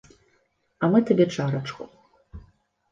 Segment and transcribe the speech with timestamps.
[0.83, 1.83] А мы табе чарачку.